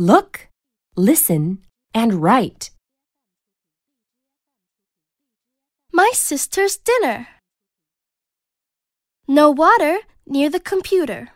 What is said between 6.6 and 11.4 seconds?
dinner. No water near the computer.